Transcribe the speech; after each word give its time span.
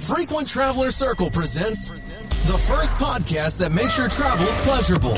Frequent 0.00 0.48
Traveler 0.48 0.90
Circle 0.90 1.30
presents 1.30 1.88
the 2.46 2.56
first 2.56 2.96
podcast 2.96 3.58
that 3.58 3.70
makes 3.70 3.98
your 3.98 4.08
travels 4.08 4.56
pleasurable. 4.62 5.16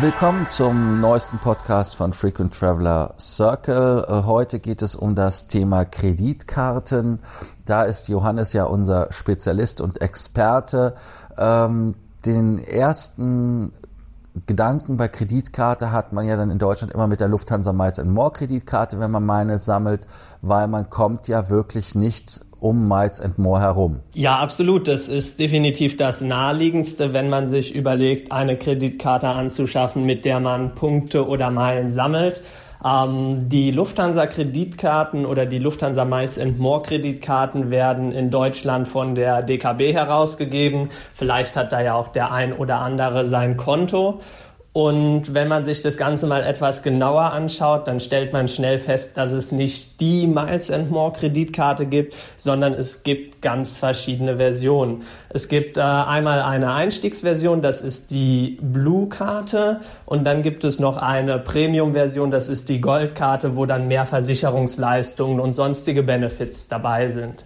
Willkommen 0.00 0.48
zum 0.48 1.00
neuesten 1.00 1.38
Podcast 1.38 1.94
von 1.94 2.14
Frequent 2.14 2.58
Traveler 2.58 3.14
Circle. 3.18 4.06
Äh, 4.08 4.22
heute 4.24 4.60
geht 4.60 4.80
es 4.80 4.94
um 4.94 5.14
das 5.14 5.46
Thema 5.46 5.84
Kreditkarten. 5.84 7.20
Da 7.66 7.82
ist 7.82 8.08
Johannes 8.08 8.54
ja 8.54 8.64
unser 8.64 9.12
Spezialist 9.12 9.80
und 9.82 10.00
Experte. 10.00 10.94
Ähm, 11.36 11.94
den 12.24 12.64
ersten 12.64 13.72
Gedanken 14.46 14.96
bei 14.96 15.06
Kreditkarte 15.06 15.92
hat 15.92 16.12
man 16.12 16.26
ja 16.26 16.36
dann 16.36 16.50
in 16.50 16.58
Deutschland 16.58 16.92
immer 16.92 17.06
mit 17.06 17.20
der 17.20 17.28
Lufthansa 17.28 17.72
Miles 17.72 18.02
More 18.04 18.32
Kreditkarte, 18.32 18.98
wenn 18.98 19.12
man 19.12 19.24
meine 19.24 19.58
sammelt, 19.58 20.08
weil 20.42 20.66
man 20.66 20.90
kommt 20.90 21.28
ja 21.28 21.50
wirklich 21.50 21.94
nicht 21.94 22.40
um 22.58 22.88
Miles 22.88 23.22
More 23.36 23.60
herum. 23.60 24.00
Ja, 24.12 24.38
absolut. 24.38 24.88
Das 24.88 25.06
ist 25.06 25.38
definitiv 25.38 25.96
das 25.96 26.20
naheliegendste, 26.20 27.12
wenn 27.12 27.28
man 27.28 27.48
sich 27.48 27.76
überlegt, 27.76 28.32
eine 28.32 28.56
Kreditkarte 28.56 29.28
anzuschaffen, 29.28 30.04
mit 30.04 30.24
der 30.24 30.40
man 30.40 30.74
Punkte 30.74 31.28
oder 31.28 31.52
Meilen 31.52 31.88
sammelt. 31.88 32.42
Ähm, 32.84 33.48
die 33.48 33.70
Lufthansa-Kreditkarten 33.70 35.24
oder 35.24 35.46
die 35.46 35.58
Lufthansa 35.58 36.04
Miles 36.04 36.38
More 36.58 36.82
Kreditkarten 36.82 37.70
werden 37.70 38.12
in 38.12 38.30
Deutschland 38.30 38.88
von 38.88 39.14
der 39.14 39.42
DKB 39.42 39.94
herausgegeben. 39.94 40.90
Vielleicht 41.14 41.56
hat 41.56 41.72
da 41.72 41.80
ja 41.80 41.94
auch 41.94 42.08
der 42.08 42.30
ein 42.32 42.52
oder 42.52 42.80
andere 42.80 43.24
sein 43.26 43.56
Konto. 43.56 44.20
Und 44.74 45.34
wenn 45.34 45.46
man 45.46 45.64
sich 45.64 45.82
das 45.82 45.96
Ganze 45.96 46.26
mal 46.26 46.42
etwas 46.42 46.82
genauer 46.82 47.30
anschaut, 47.30 47.86
dann 47.86 48.00
stellt 48.00 48.32
man 48.32 48.48
schnell 48.48 48.80
fest, 48.80 49.16
dass 49.16 49.30
es 49.30 49.52
nicht 49.52 50.00
die 50.00 50.26
Miles 50.26 50.72
More 50.90 51.12
Kreditkarte 51.12 51.86
gibt, 51.86 52.16
sondern 52.36 52.74
es 52.74 53.04
gibt 53.04 53.40
ganz 53.40 53.78
verschiedene 53.78 54.38
Versionen. 54.38 55.02
Es 55.28 55.46
gibt 55.46 55.76
äh, 55.76 55.80
einmal 55.80 56.42
eine 56.42 56.72
Einstiegsversion, 56.72 57.62
das 57.62 57.82
ist 57.82 58.10
die 58.10 58.58
Blue-Karte 58.60 59.80
und 60.06 60.24
dann 60.24 60.42
gibt 60.42 60.64
es 60.64 60.80
noch 60.80 60.96
eine 60.96 61.38
Premium-Version, 61.38 62.32
das 62.32 62.48
ist 62.48 62.68
die 62.68 62.80
Gold-Karte, 62.80 63.54
wo 63.54 63.66
dann 63.66 63.86
mehr 63.86 64.06
Versicherungsleistungen 64.06 65.38
und 65.38 65.52
sonstige 65.52 66.02
Benefits 66.02 66.66
dabei 66.66 67.10
sind. 67.10 67.44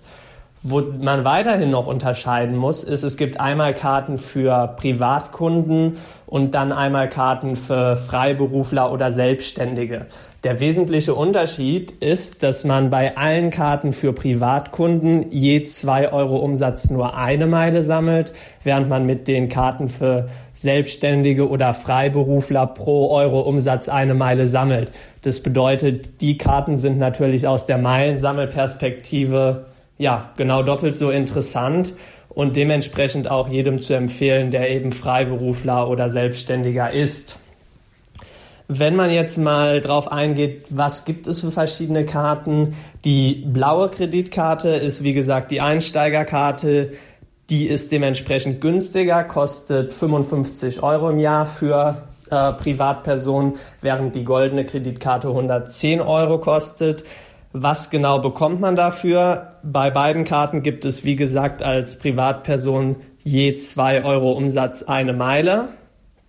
Wo 0.62 0.80
man 0.80 1.24
weiterhin 1.24 1.70
noch 1.70 1.86
unterscheiden 1.86 2.56
muss, 2.56 2.82
ist, 2.82 3.04
es 3.04 3.16
gibt 3.16 3.38
einmal 3.38 3.74
Karten 3.74 4.18
für 4.18 4.74
Privatkunden 4.76 5.98
und 6.26 6.54
dann 6.54 6.72
einmal 6.72 7.08
Karten 7.08 7.54
für 7.54 7.96
Freiberufler 7.96 8.92
oder 8.92 9.12
Selbstständige. 9.12 10.06
Der 10.42 10.58
wesentliche 10.58 11.14
Unterschied 11.14 11.92
ist, 11.92 12.42
dass 12.42 12.64
man 12.64 12.90
bei 12.90 13.16
allen 13.16 13.50
Karten 13.50 13.92
für 13.92 14.12
Privatkunden 14.12 15.30
je 15.30 15.64
zwei 15.64 16.12
Euro 16.12 16.38
Umsatz 16.38 16.90
nur 16.90 17.16
eine 17.16 17.46
Meile 17.46 17.84
sammelt, 17.84 18.32
während 18.64 18.88
man 18.88 19.06
mit 19.06 19.28
den 19.28 19.48
Karten 19.48 19.88
für 19.88 20.28
Selbstständige 20.52 21.48
oder 21.48 21.72
Freiberufler 21.72 22.66
pro 22.66 23.12
Euro 23.12 23.40
Umsatz 23.40 23.88
eine 23.88 24.14
Meile 24.14 24.48
sammelt. 24.48 24.90
Das 25.22 25.40
bedeutet, 25.40 26.20
die 26.20 26.36
Karten 26.36 26.78
sind 26.78 26.98
natürlich 26.98 27.46
aus 27.46 27.66
der 27.66 27.78
Meilensammelperspektive 27.78 29.66
ja, 29.98 30.30
genau 30.36 30.62
doppelt 30.62 30.94
so 30.94 31.10
interessant 31.10 31.92
und 32.28 32.56
dementsprechend 32.56 33.30
auch 33.30 33.48
jedem 33.48 33.82
zu 33.82 33.94
empfehlen, 33.94 34.50
der 34.50 34.70
eben 34.70 34.92
Freiberufler 34.92 35.88
oder 35.88 36.08
Selbstständiger 36.08 36.92
ist. 36.92 37.36
Wenn 38.68 38.94
man 38.94 39.10
jetzt 39.10 39.38
mal 39.38 39.80
drauf 39.80 40.12
eingeht, 40.12 40.66
was 40.68 41.06
gibt 41.06 41.26
es 41.26 41.40
für 41.40 41.50
verschiedene 41.50 42.04
Karten? 42.04 42.76
Die 43.04 43.46
blaue 43.46 43.88
Kreditkarte 43.88 44.68
ist 44.68 45.02
wie 45.02 45.14
gesagt 45.14 45.50
die 45.50 45.62
Einsteigerkarte. 45.62 46.92
Die 47.48 47.66
ist 47.66 47.92
dementsprechend 47.92 48.60
günstiger, 48.60 49.24
kostet 49.24 49.94
55 49.94 50.82
Euro 50.82 51.08
im 51.08 51.18
Jahr 51.18 51.46
für 51.46 52.02
äh, 52.30 52.52
Privatpersonen, 52.52 53.54
während 53.80 54.14
die 54.14 54.24
goldene 54.24 54.66
Kreditkarte 54.66 55.28
110 55.28 56.02
Euro 56.02 56.38
kostet. 56.38 57.04
Was 57.52 57.90
genau 57.90 58.18
bekommt 58.20 58.60
man 58.60 58.76
dafür? 58.76 59.54
Bei 59.62 59.90
beiden 59.90 60.24
Karten 60.24 60.62
gibt 60.62 60.84
es, 60.84 61.04
wie 61.04 61.16
gesagt, 61.16 61.62
als 61.62 61.98
Privatperson 61.98 62.96
je 63.24 63.56
zwei 63.56 64.04
Euro 64.04 64.32
Umsatz 64.32 64.82
eine 64.82 65.14
Meile. 65.14 65.68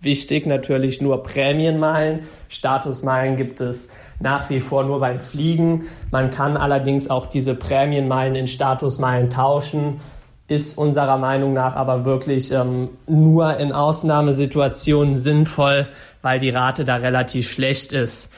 Wichtig 0.00 0.46
natürlich 0.46 1.02
nur 1.02 1.22
Prämienmeilen. 1.22 2.20
Statusmeilen 2.48 3.36
gibt 3.36 3.60
es 3.60 3.90
nach 4.18 4.48
wie 4.48 4.60
vor 4.60 4.84
nur 4.84 5.00
beim 5.00 5.20
Fliegen. 5.20 5.84
Man 6.10 6.30
kann 6.30 6.56
allerdings 6.56 7.10
auch 7.10 7.26
diese 7.26 7.54
Prämienmeilen 7.54 8.34
in 8.34 8.46
Statusmeilen 8.46 9.28
tauschen. 9.28 10.00
Ist 10.48 10.78
unserer 10.78 11.18
Meinung 11.18 11.52
nach 11.52 11.76
aber 11.76 12.04
wirklich 12.04 12.50
ähm, 12.50 12.88
nur 13.06 13.58
in 13.58 13.72
Ausnahmesituationen 13.72 15.16
sinnvoll, 15.16 15.86
weil 16.22 16.38
die 16.38 16.50
Rate 16.50 16.84
da 16.84 16.96
relativ 16.96 17.50
schlecht 17.50 17.92
ist. 17.92 18.34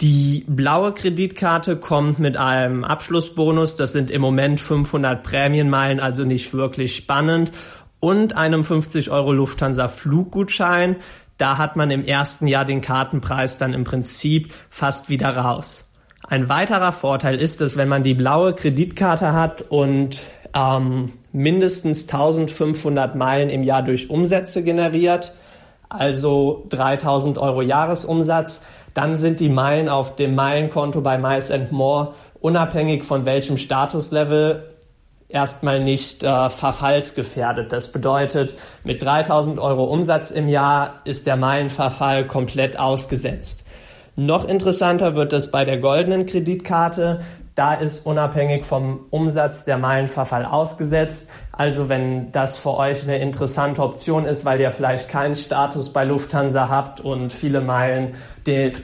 Die 0.00 0.46
blaue 0.48 0.92
Kreditkarte 0.92 1.76
kommt 1.76 2.18
mit 2.18 2.38
einem 2.38 2.84
Abschlussbonus. 2.84 3.76
Das 3.76 3.92
sind 3.92 4.10
im 4.10 4.22
Moment 4.22 4.58
500 4.58 5.22
Prämienmeilen, 5.22 6.00
also 6.00 6.24
nicht 6.24 6.54
wirklich 6.54 6.96
spannend. 6.96 7.52
Und 7.98 8.34
einem 8.34 8.64
50 8.64 9.10
Euro 9.10 9.32
Lufthansa 9.32 9.88
Fluggutschein. 9.88 10.96
Da 11.36 11.58
hat 11.58 11.76
man 11.76 11.90
im 11.90 12.02
ersten 12.02 12.46
Jahr 12.46 12.64
den 12.64 12.80
Kartenpreis 12.80 13.58
dann 13.58 13.74
im 13.74 13.84
Prinzip 13.84 14.54
fast 14.70 15.10
wieder 15.10 15.36
raus. 15.36 15.90
Ein 16.26 16.48
weiterer 16.48 16.92
Vorteil 16.92 17.38
ist, 17.38 17.60
dass 17.60 17.76
wenn 17.76 17.88
man 17.88 18.02
die 18.02 18.14
blaue 18.14 18.54
Kreditkarte 18.54 19.34
hat 19.34 19.64
und 19.68 20.22
ähm, 20.54 21.12
mindestens 21.32 22.04
1500 22.04 23.16
Meilen 23.16 23.50
im 23.50 23.62
Jahr 23.64 23.82
durch 23.82 24.08
Umsätze 24.08 24.62
generiert, 24.62 25.34
also 25.90 26.66
3000 26.70 27.36
Euro 27.36 27.62
Jahresumsatz, 27.62 28.62
dann 28.94 29.18
sind 29.18 29.40
die 29.40 29.48
Meilen 29.48 29.88
auf 29.88 30.16
dem 30.16 30.34
Meilenkonto 30.34 31.00
bei 31.00 31.18
Miles 31.18 31.50
and 31.50 31.72
More 31.72 32.14
unabhängig 32.40 33.04
von 33.04 33.26
welchem 33.26 33.58
Statuslevel 33.58 34.64
erstmal 35.28 35.80
nicht 35.80 36.24
äh, 36.24 36.50
verfallsgefährdet. 36.50 37.72
Das 37.72 37.92
bedeutet, 37.92 38.54
mit 38.84 39.02
3000 39.02 39.58
Euro 39.58 39.84
Umsatz 39.84 40.30
im 40.30 40.48
Jahr 40.48 41.00
ist 41.04 41.26
der 41.26 41.36
Meilenverfall 41.36 42.26
komplett 42.26 42.78
ausgesetzt. 42.78 43.66
Noch 44.16 44.46
interessanter 44.46 45.14
wird 45.14 45.32
es 45.32 45.50
bei 45.50 45.64
der 45.64 45.78
goldenen 45.78 46.26
Kreditkarte. 46.26 47.20
Da 47.54 47.74
ist 47.74 48.06
unabhängig 48.06 48.64
vom 48.64 49.06
Umsatz 49.10 49.64
der 49.64 49.78
Meilenverfall 49.78 50.44
ausgesetzt. 50.44 51.30
Also 51.60 51.90
wenn 51.90 52.32
das 52.32 52.58
für 52.58 52.78
euch 52.78 53.02
eine 53.02 53.18
interessante 53.18 53.82
Option 53.82 54.24
ist, 54.24 54.46
weil 54.46 54.62
ihr 54.62 54.70
vielleicht 54.70 55.10
keinen 55.10 55.36
Status 55.36 55.90
bei 55.90 56.04
Lufthansa 56.04 56.70
habt 56.70 57.02
und 57.02 57.34
viele 57.34 57.60
Meilen 57.60 58.14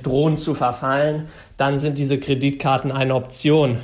drohen 0.02 0.36
zu 0.36 0.52
verfallen, 0.52 1.26
dann 1.56 1.78
sind 1.78 1.96
diese 1.96 2.18
Kreditkarten 2.18 2.92
eine 2.92 3.14
Option. 3.14 3.78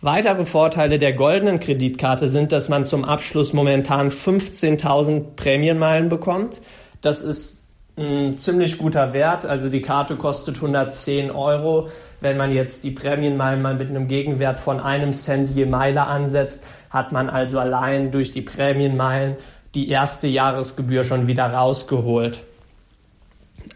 Weitere 0.00 0.46
Vorteile 0.46 0.98
der 0.98 1.12
goldenen 1.12 1.60
Kreditkarte 1.60 2.28
sind, 2.28 2.52
dass 2.52 2.70
man 2.70 2.86
zum 2.86 3.04
Abschluss 3.04 3.52
momentan 3.52 4.08
15.000 4.08 5.36
Prämienmeilen 5.36 6.08
bekommt. 6.08 6.62
Das 7.02 7.20
ist 7.20 7.66
ein 7.98 8.38
ziemlich 8.38 8.78
guter 8.78 9.12
Wert. 9.12 9.44
Also 9.44 9.68
die 9.68 9.82
Karte 9.82 10.16
kostet 10.16 10.56
110 10.56 11.30
Euro. 11.30 11.90
Wenn 12.22 12.36
man 12.36 12.52
jetzt 12.52 12.84
die 12.84 12.92
Prämienmeilen 12.92 13.60
mal 13.60 13.74
mit 13.74 13.90
einem 13.90 14.08
Gegenwert 14.08 14.60
von 14.60 14.80
einem 14.80 15.12
Cent 15.12 15.50
je 15.50 15.66
Meile 15.66 16.06
ansetzt, 16.06 16.68
hat 16.92 17.10
man 17.10 17.30
also 17.30 17.58
allein 17.58 18.10
durch 18.10 18.32
die 18.32 18.42
Prämienmeilen 18.42 19.36
die 19.74 19.88
erste 19.88 20.28
Jahresgebühr 20.28 21.04
schon 21.04 21.26
wieder 21.26 21.46
rausgeholt. 21.46 22.44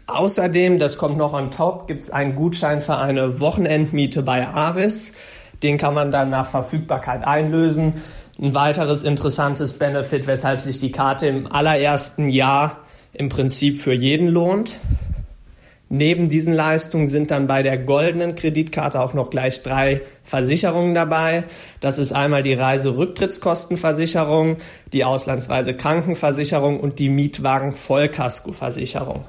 Außerdem, 0.05 0.79
das 0.79 0.97
kommt 0.97 1.17
noch 1.17 1.33
on 1.33 1.49
top, 1.49 1.87
gibt 1.87 2.03
es 2.03 2.11
einen 2.11 2.35
Gutschein 2.35 2.81
für 2.81 2.97
eine 2.97 3.39
Wochenendmiete 3.39 4.21
bei 4.21 4.47
Avis. 4.47 5.13
Den 5.63 5.77
kann 5.77 5.95
man 5.95 6.11
dann 6.11 6.29
nach 6.29 6.49
Verfügbarkeit 6.49 7.25
einlösen. 7.25 7.93
Ein 8.39 8.53
weiteres 8.53 9.03
interessantes 9.03 9.73
Benefit, 9.73 10.27
weshalb 10.27 10.59
sich 10.59 10.79
die 10.79 10.91
Karte 10.91 11.27
im 11.27 11.51
allerersten 11.51 12.29
Jahr 12.29 12.77
im 13.13 13.29
Prinzip 13.29 13.81
für 13.81 13.93
jeden 13.93 14.27
lohnt. 14.27 14.75
Neben 15.89 16.27
diesen 16.27 16.53
Leistungen 16.53 17.07
sind 17.07 17.31
dann 17.31 17.47
bei 17.47 17.63
der 17.63 17.77
goldenen 17.77 18.35
Kreditkarte 18.35 18.99
auch 18.99 19.13
noch 19.13 19.29
gleich 19.29 19.63
drei 19.63 20.01
Versicherungen 20.23 20.93
dabei. 20.93 21.45
Das 21.79 21.97
ist 21.97 22.11
einmal 22.11 22.43
die 22.43 22.55
Reiserücktrittskostenversicherung, 22.55 24.57
die 24.91 25.05
Auslandsreisekrankenversicherung 25.05 26.81
und 26.81 26.99
die 26.99 27.07
Mietwagen-Vollkaskoversicherung. 27.09 29.23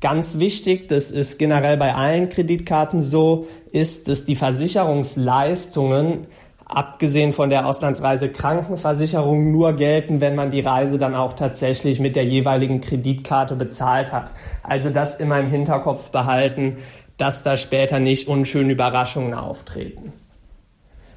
Ganz 0.00 0.38
wichtig, 0.38 0.88
das 0.88 1.10
ist 1.10 1.38
generell 1.38 1.76
bei 1.76 1.92
allen 1.94 2.28
Kreditkarten 2.28 3.02
so, 3.02 3.48
ist, 3.70 4.08
dass 4.08 4.24
die 4.24 4.36
Versicherungsleistungen 4.36 6.28
abgesehen 6.74 7.32
von 7.32 7.50
der 7.50 7.66
Auslandsreise 7.66 8.30
Krankenversicherung 8.30 9.52
nur 9.52 9.74
gelten, 9.74 10.20
wenn 10.20 10.34
man 10.34 10.50
die 10.50 10.60
Reise 10.60 10.98
dann 10.98 11.14
auch 11.14 11.34
tatsächlich 11.34 12.00
mit 12.00 12.16
der 12.16 12.24
jeweiligen 12.24 12.80
Kreditkarte 12.80 13.56
bezahlt 13.56 14.12
hat. 14.12 14.32
Also 14.62 14.90
das 14.90 15.20
immer 15.20 15.38
im 15.38 15.48
Hinterkopf 15.48 16.10
behalten, 16.10 16.78
dass 17.18 17.42
da 17.42 17.56
später 17.56 17.98
nicht 17.98 18.26
unschöne 18.26 18.72
Überraschungen 18.72 19.34
auftreten. 19.34 20.12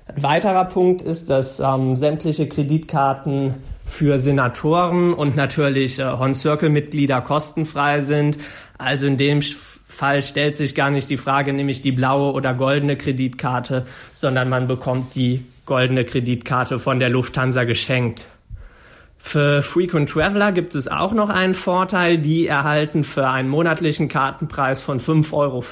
Ein 0.07 0.21
weiterer 0.21 0.65
Punkt 0.65 1.01
ist, 1.01 1.29
dass 1.29 1.59
ähm, 1.59 1.95
sämtliche 1.95 2.47
Kreditkarten 2.47 3.55
für 3.85 4.19
Senatoren 4.19 5.13
und 5.13 5.35
natürlich 5.35 5.99
äh, 5.99 6.03
Horn-Circle-Mitglieder 6.03 7.21
kostenfrei 7.21 8.01
sind. 8.01 8.37
Also 8.77 9.07
in 9.07 9.17
dem 9.17 9.41
Fall 9.95 10.21
stellt 10.21 10.55
sich 10.55 10.75
gar 10.75 10.89
nicht 10.89 11.09
die 11.09 11.17
Frage, 11.17 11.53
nämlich 11.53 11.81
die 11.81 11.91
blaue 11.91 12.33
oder 12.33 12.53
goldene 12.53 12.97
Kreditkarte, 12.97 13.85
sondern 14.13 14.49
man 14.49 14.67
bekommt 14.67 15.15
die 15.15 15.43
goldene 15.65 16.03
Kreditkarte 16.03 16.79
von 16.79 16.99
der 16.99 17.09
Lufthansa 17.09 17.63
geschenkt. 17.63 18.27
Für 19.17 19.63
Frequent 19.63 20.09
Traveler 20.09 20.51
gibt 20.51 20.75
es 20.75 20.87
auch 20.87 21.13
noch 21.13 21.29
einen 21.29 21.55
Vorteil. 21.55 22.19
Die 22.19 22.45
erhalten 22.47 23.03
für 23.03 23.27
einen 23.27 23.49
monatlichen 23.49 24.07
Kartenpreis 24.07 24.83
von 24.83 24.99
5,40 24.99 25.33
Euro 25.33 25.63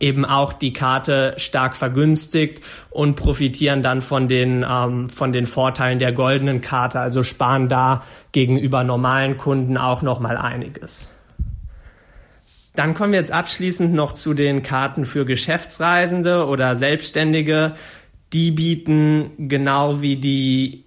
eben 0.00 0.24
auch 0.24 0.52
die 0.52 0.72
Karte 0.72 1.34
stark 1.38 1.74
vergünstigt 1.74 2.62
und 2.90 3.14
profitieren 3.16 3.82
dann 3.82 4.02
von 4.02 4.28
den, 4.28 4.64
ähm, 4.68 5.08
von 5.08 5.32
den 5.32 5.46
Vorteilen 5.46 5.98
der 5.98 6.12
goldenen 6.12 6.60
Karte, 6.60 7.00
also 7.00 7.22
sparen 7.22 7.68
da 7.68 8.02
gegenüber 8.32 8.84
normalen 8.84 9.38
Kunden 9.38 9.76
auch 9.76 10.02
noch 10.02 10.20
mal 10.20 10.36
einiges. 10.36 11.17
Dann 12.78 12.94
kommen 12.94 13.10
wir 13.10 13.18
jetzt 13.18 13.32
abschließend 13.32 13.92
noch 13.92 14.12
zu 14.12 14.34
den 14.34 14.62
Karten 14.62 15.04
für 15.04 15.24
Geschäftsreisende 15.24 16.46
oder 16.46 16.76
Selbstständige. 16.76 17.74
Die 18.32 18.52
bieten 18.52 19.32
genau 19.36 20.00
wie 20.00 20.14
die 20.14 20.84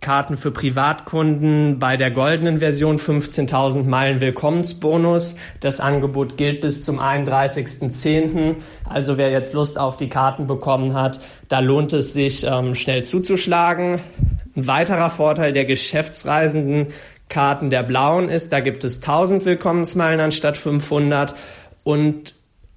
Karten 0.00 0.38
für 0.38 0.50
Privatkunden 0.50 1.78
bei 1.78 1.98
der 1.98 2.10
goldenen 2.10 2.60
Version 2.60 2.96
15.000 2.96 3.84
Meilen 3.84 4.22
Willkommensbonus. 4.22 5.36
Das 5.60 5.78
Angebot 5.78 6.38
gilt 6.38 6.62
bis 6.62 6.82
zum 6.86 7.00
31.10. 7.00 8.54
Also 8.88 9.18
wer 9.18 9.30
jetzt 9.30 9.52
Lust 9.52 9.78
auf 9.78 9.98
die 9.98 10.08
Karten 10.08 10.46
bekommen 10.46 10.94
hat, 10.94 11.20
da 11.50 11.58
lohnt 11.58 11.92
es 11.92 12.14
sich 12.14 12.44
ähm, 12.44 12.74
schnell 12.74 13.04
zuzuschlagen. 13.04 14.00
Ein 14.56 14.66
weiterer 14.66 15.10
Vorteil 15.10 15.52
der 15.52 15.66
Geschäftsreisenden 15.66 16.86
Karten 17.28 17.70
der 17.70 17.82
blauen 17.82 18.28
ist, 18.28 18.52
da 18.52 18.60
gibt 18.60 18.84
es 18.84 18.96
1000 18.96 19.44
Willkommensmeilen 19.44 20.20
anstatt 20.20 20.56
500 20.56 21.34
und 21.84 22.34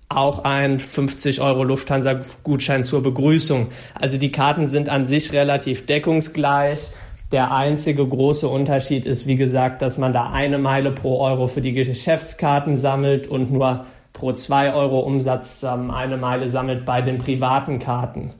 auch 0.09 0.43
ein 0.43 0.79
50 0.79 1.39
Euro 1.39 1.63
Lufthansa-Gutschein 1.63 2.83
zur 2.83 3.03
Begrüßung. 3.03 3.67
Also 3.93 4.17
die 4.17 4.31
Karten 4.31 4.67
sind 4.67 4.89
an 4.89 5.05
sich 5.05 5.33
relativ 5.33 5.85
deckungsgleich. 5.85 6.89
Der 7.31 7.51
einzige 7.51 8.07
große 8.07 8.47
Unterschied 8.47 9.05
ist, 9.05 9.27
wie 9.27 9.35
gesagt, 9.35 9.83
dass 9.83 9.99
man 9.99 10.13
da 10.13 10.31
eine 10.31 10.57
Meile 10.57 10.91
pro 10.91 11.19
Euro 11.21 11.45
für 11.45 11.61
die 11.61 11.73
Geschäftskarten 11.73 12.75
sammelt 12.75 13.27
und 13.27 13.51
nur 13.51 13.85
pro 14.13 14.33
zwei 14.33 14.73
Euro 14.73 15.01
Umsatz 15.01 15.61
ähm, 15.61 15.91
eine 15.91 16.17
Meile 16.17 16.47
sammelt 16.47 16.85
bei 16.85 17.03
den 17.03 17.19
privaten 17.19 17.77
Karten. 17.77 18.31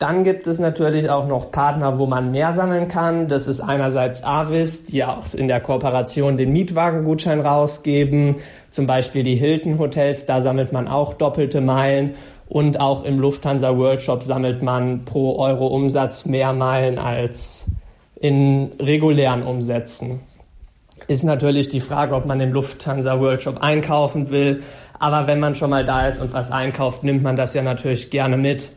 Dann 0.00 0.24
gibt 0.24 0.48
es 0.48 0.58
natürlich 0.58 1.08
auch 1.08 1.28
noch 1.28 1.52
Partner, 1.52 1.98
wo 1.98 2.06
man 2.06 2.32
mehr 2.32 2.52
sammeln 2.52 2.88
kann. 2.88 3.28
Das 3.28 3.46
ist 3.46 3.60
einerseits 3.60 4.24
Avis, 4.24 4.86
die 4.86 5.04
auch 5.04 5.32
in 5.34 5.46
der 5.46 5.60
Kooperation 5.60 6.36
den 6.36 6.52
Mietwagengutschein 6.52 7.40
rausgeben. 7.40 8.36
Zum 8.70 8.88
Beispiel 8.88 9.22
die 9.22 9.36
Hilton 9.36 9.78
Hotels, 9.78 10.26
da 10.26 10.40
sammelt 10.40 10.72
man 10.72 10.88
auch 10.88 11.14
doppelte 11.14 11.60
Meilen. 11.60 12.14
Und 12.48 12.80
auch 12.80 13.04
im 13.04 13.18
Lufthansa 13.18 13.76
World 13.78 14.02
Shop 14.02 14.22
sammelt 14.22 14.62
man 14.62 15.04
pro 15.04 15.38
Euro 15.38 15.68
Umsatz 15.68 16.26
mehr 16.26 16.52
Meilen 16.52 16.98
als 16.98 17.66
in 18.16 18.70
regulären 18.80 19.42
Umsätzen. 19.42 20.20
Ist 21.06 21.22
natürlich 21.22 21.68
die 21.68 21.80
Frage, 21.80 22.14
ob 22.14 22.26
man 22.26 22.40
im 22.40 22.52
Lufthansa 22.52 23.20
World 23.20 23.42
Shop 23.42 23.62
einkaufen 23.62 24.30
will. 24.30 24.62
Aber 24.98 25.26
wenn 25.26 25.38
man 25.38 25.54
schon 25.54 25.70
mal 25.70 25.84
da 25.84 26.08
ist 26.08 26.20
und 26.20 26.32
was 26.32 26.50
einkauft, 26.50 27.04
nimmt 27.04 27.22
man 27.22 27.36
das 27.36 27.54
ja 27.54 27.62
natürlich 27.62 28.10
gerne 28.10 28.36
mit. 28.36 28.70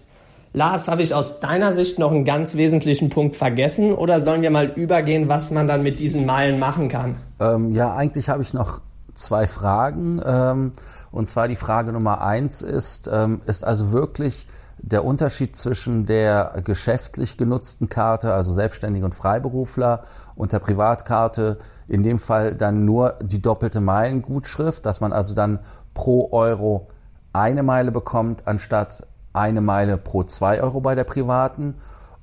Lars, 0.53 0.87
habe 0.87 1.01
ich 1.01 1.13
aus 1.13 1.39
deiner 1.39 1.73
Sicht 1.73 1.99
noch 1.99 2.11
einen 2.11 2.25
ganz 2.25 2.55
wesentlichen 2.55 3.09
Punkt 3.09 3.35
vergessen 3.35 3.93
oder 3.93 4.21
sollen 4.21 4.41
wir 4.41 4.49
mal 4.49 4.67
übergehen, 4.67 5.27
was 5.27 5.51
man 5.51 5.67
dann 5.67 5.83
mit 5.83 5.99
diesen 5.99 6.25
Meilen 6.25 6.59
machen 6.59 6.89
kann? 6.89 7.15
Ähm, 7.39 7.73
ja, 7.73 7.93
eigentlich 7.93 8.29
habe 8.29 8.41
ich 8.41 8.53
noch 8.53 8.81
zwei 9.13 9.47
Fragen. 9.47 10.21
Ähm, 10.25 10.73
und 11.11 11.27
zwar 11.27 11.47
die 11.47 11.55
Frage 11.55 11.91
Nummer 11.91 12.21
eins 12.21 12.61
ist, 12.61 13.09
ähm, 13.11 13.41
ist 13.45 13.65
also 13.65 13.91
wirklich 13.91 14.47
der 14.79 15.03
Unterschied 15.03 15.55
zwischen 15.55 16.05
der 16.05 16.61
geschäftlich 16.63 17.37
genutzten 17.37 17.89
Karte, 17.89 18.33
also 18.33 18.53
Selbstständige 18.53 19.05
und 19.05 19.15
Freiberufler, 19.15 20.03
und 20.35 20.53
der 20.53 20.59
Privatkarte, 20.59 21.57
in 21.87 22.03
dem 22.03 22.19
Fall 22.19 22.53
dann 22.53 22.85
nur 22.85 23.15
die 23.21 23.41
doppelte 23.41 23.81
Meilengutschrift, 23.81 24.85
dass 24.85 25.01
man 25.01 25.13
also 25.13 25.33
dann 25.33 25.59
pro 25.93 26.31
Euro 26.31 26.87
eine 27.33 27.63
Meile 27.63 27.91
bekommt, 27.91 28.47
anstatt 28.47 29.06
eine 29.33 29.61
Meile 29.61 29.97
pro 29.97 30.23
zwei 30.23 30.61
Euro 30.61 30.81
bei 30.81 30.95
der 30.95 31.03
privaten. 31.03 31.75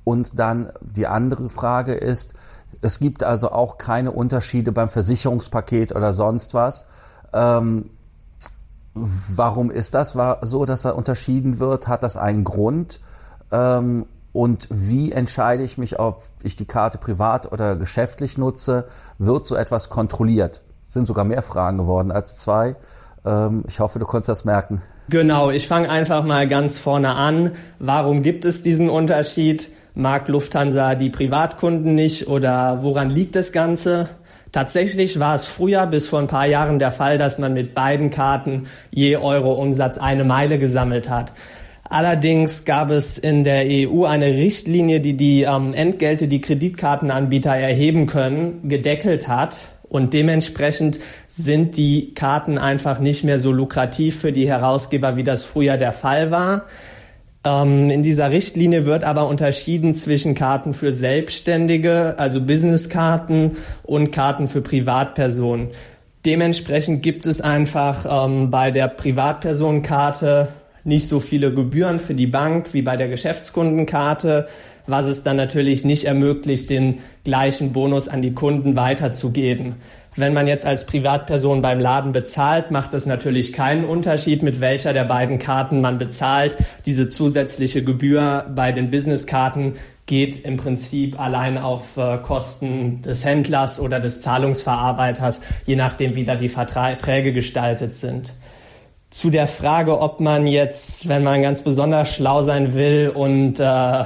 Und 0.03 0.39
dann 0.39 0.71
die 0.81 1.07
andere 1.07 1.49
Frage 1.49 1.93
ist, 1.93 2.33
es 2.81 2.99
gibt 2.99 3.23
also 3.23 3.51
auch 3.51 3.77
keine 3.77 4.11
Unterschiede 4.11 4.71
beim 4.71 4.89
Versicherungspaket 4.89 5.95
oder 5.95 6.13
sonst 6.13 6.53
was. 6.53 6.87
Ähm, 7.33 7.89
Warum 8.95 9.71
ist 9.71 9.93
das 9.93 10.15
so, 10.41 10.65
dass 10.65 10.83
da 10.83 10.91
unterschieden 10.91 11.59
wird? 11.59 11.89
Hat 11.89 12.01
das 12.01 12.15
einen 12.15 12.45
Grund? 12.45 13.01
Ähm, 13.51 14.05
und 14.31 14.69
wie 14.71 15.11
entscheide 15.11 15.63
ich 15.63 15.77
mich, 15.77 15.99
ob 15.99 16.23
ich 16.43 16.55
die 16.55 16.65
Karte 16.65 16.97
privat 16.97 17.51
oder 17.51 17.75
geschäftlich 17.75 18.37
nutze? 18.37 18.87
Wird 19.17 19.45
so 19.45 19.55
etwas 19.55 19.89
kontrolliert? 19.89 20.61
Sind 20.85 21.07
sogar 21.07 21.25
mehr 21.25 21.41
Fragen 21.41 21.77
geworden 21.77 22.11
als 22.13 22.37
zwei. 22.37 22.77
Ähm, 23.25 23.65
ich 23.67 23.81
hoffe, 23.81 23.99
du 23.99 24.05
konntest 24.05 24.29
das 24.29 24.45
merken. 24.45 24.81
Genau, 25.09 25.51
ich 25.51 25.67
fange 25.67 25.89
einfach 25.89 26.23
mal 26.23 26.47
ganz 26.47 26.79
vorne 26.79 27.11
an. 27.11 27.51
Warum 27.77 28.23
gibt 28.23 28.43
es 28.43 28.63
diesen 28.63 28.89
Unterschied? 28.89 29.69
Mag 29.93 30.27
Lufthansa 30.27 30.95
die 30.95 31.11
Privatkunden 31.11 31.93
nicht 31.93 32.27
oder 32.27 32.79
woran 32.81 33.11
liegt 33.11 33.35
das 33.35 33.51
Ganze? 33.51 34.09
Tatsächlich 34.51 35.19
war 35.19 35.35
es 35.35 35.45
früher 35.45 35.85
bis 35.85 36.07
vor 36.07 36.19
ein 36.19 36.27
paar 36.27 36.47
Jahren 36.47 36.79
der 36.79 36.91
Fall, 36.91 37.17
dass 37.17 37.37
man 37.39 37.53
mit 37.53 37.75
beiden 37.75 38.09
Karten 38.09 38.67
je 38.89 39.17
Euro 39.17 39.53
Umsatz 39.53 39.97
eine 39.97 40.23
Meile 40.23 40.57
gesammelt 40.57 41.09
hat. 41.09 41.33
Allerdings 41.87 42.65
gab 42.65 42.89
es 42.89 43.19
in 43.19 43.43
der 43.43 43.65
EU 43.67 44.05
eine 44.05 44.25
Richtlinie, 44.25 45.01
die 45.01 45.15
die 45.15 45.43
ähm, 45.43 45.73
Entgelte, 45.75 46.27
die 46.27 46.41
Kreditkartenanbieter 46.41 47.55
erheben 47.55 48.07
können, 48.07 48.67
gedeckelt 48.67 49.27
hat. 49.27 49.67
Und 49.87 50.13
dementsprechend 50.13 50.99
sind 51.27 51.77
die 51.77 52.13
Karten 52.13 52.57
einfach 52.57 52.99
nicht 52.99 53.23
mehr 53.23 53.39
so 53.39 53.51
lukrativ 53.51 54.19
für 54.19 54.31
die 54.31 54.47
Herausgeber, 54.47 55.15
wie 55.15 55.23
das 55.23 55.45
früher 55.45 55.77
der 55.77 55.91
Fall 55.91 56.31
war. 56.31 56.65
Ähm, 57.45 57.89
in 57.91 58.01
dieser 58.01 58.31
Richtlinie 58.31 58.85
wird 58.85 59.03
aber 59.03 59.27
unterschieden 59.27 59.93
zwischen 59.93 60.33
Karten 60.33 60.73
für 60.73 60.91
Selbstständige, 60.91 62.15
also 62.17 62.41
Businesskarten 62.41 63.57
und 63.83 64.11
Karten 64.11 64.47
für 64.47 64.61
Privatpersonen. 64.61 65.69
Dementsprechend 66.25 67.03
gibt 67.03 67.27
es 67.27 67.39
einfach 67.39 68.25
ähm, 68.25 68.49
bei 68.49 68.71
der 68.71 68.87
Privatpersonenkarte 68.87 70.47
nicht 70.83 71.07
so 71.07 71.19
viele 71.19 71.53
Gebühren 71.53 71.99
für 71.99 72.15
die 72.15 72.27
Bank 72.27 72.73
wie 72.73 72.81
bei 72.81 72.97
der 72.97 73.09
Geschäftskundenkarte, 73.09 74.47
was 74.87 75.07
es 75.07 75.23
dann 75.23 75.37
natürlich 75.37 75.85
nicht 75.85 76.05
ermöglicht, 76.05 76.69
den 76.69 76.99
gleichen 77.23 77.73
Bonus 77.73 78.07
an 78.07 78.21
die 78.21 78.33
Kunden 78.33 78.75
weiterzugeben. 78.75 79.75
Wenn 80.17 80.33
man 80.33 80.47
jetzt 80.47 80.65
als 80.65 80.85
Privatperson 80.85 81.61
beim 81.61 81.79
Laden 81.79 82.13
bezahlt, 82.13 82.71
macht 82.71 82.93
es 82.93 83.05
natürlich 83.05 83.51
keinen 83.51 83.83
Unterschied, 83.83 84.43
mit 84.43 84.61
welcher 84.61 84.93
der 84.93 85.03
beiden 85.03 85.39
Karten 85.39 85.81
man 85.81 85.97
bezahlt. 85.97 86.55
Diese 86.85 87.09
zusätzliche 87.09 87.83
Gebühr 87.83 88.45
bei 88.55 88.71
den 88.71 88.91
Businesskarten 88.91 89.73
geht 90.05 90.45
im 90.45 90.55
Prinzip 90.55 91.19
allein 91.19 91.57
auf 91.57 91.97
äh, 91.97 92.17
Kosten 92.19 93.01
des 93.01 93.25
Händlers 93.25 93.79
oder 93.79 93.99
des 93.99 94.21
Zahlungsverarbeiters, 94.21 95.41
je 95.65 95.75
nachdem, 95.75 96.15
wie 96.15 96.23
da 96.23 96.35
die 96.35 96.47
Verträge 96.47 97.33
gestaltet 97.33 97.93
sind. 97.93 98.33
Zu 99.09 99.29
der 99.29 99.47
Frage, 99.47 99.99
ob 99.99 100.19
man 100.19 100.45
jetzt, 100.47 101.09
wenn 101.09 101.23
man 101.23 101.41
ganz 101.41 101.61
besonders 101.61 102.13
schlau 102.13 102.41
sein 102.41 102.75
will 102.75 103.11
und 103.13 103.59
äh, 103.59 104.03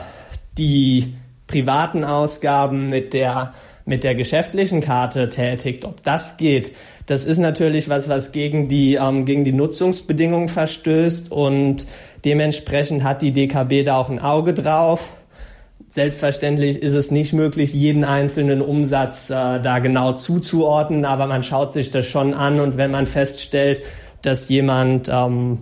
die 0.59 1.15
privaten 1.47 2.03
Ausgaben 2.03 2.89
mit 2.89 3.13
der 3.13 3.53
mit 3.85 4.03
der 4.03 4.13
geschäftlichen 4.13 4.81
Karte 4.81 5.29
tätigt, 5.29 5.83
ob 5.83 6.03
das 6.03 6.37
geht, 6.37 6.73
das 7.09 7.25
ist 7.25 7.39
natürlich 7.39 7.89
was, 7.89 8.07
was 8.07 8.31
gegen 8.31 8.67
die, 8.67 8.93
ähm, 8.93 9.25
gegen 9.25 9.43
die 9.43 9.51
Nutzungsbedingungen 9.51 10.47
verstößt 10.47 11.31
und 11.31 11.87
dementsprechend 12.23 13.03
hat 13.03 13.23
die 13.23 13.31
DKB 13.31 13.83
da 13.83 13.97
auch 13.97 14.11
ein 14.11 14.19
Auge 14.19 14.53
drauf. 14.53 15.15
Selbstverständlich 15.87 16.83
ist 16.83 16.93
es 16.93 17.09
nicht 17.09 17.33
möglich, 17.33 17.73
jeden 17.73 18.03
einzelnen 18.03 18.61
Umsatz 18.61 19.31
äh, 19.31 19.59
da 19.59 19.79
genau 19.79 20.13
zuzuordnen, 20.13 21.03
aber 21.03 21.25
man 21.25 21.41
schaut 21.41 21.73
sich 21.73 21.89
das 21.89 22.05
schon 22.05 22.35
an 22.35 22.59
und 22.59 22.77
wenn 22.77 22.91
man 22.91 23.07
feststellt, 23.07 23.81
dass 24.21 24.47
jemand 24.47 25.09
ähm, 25.11 25.61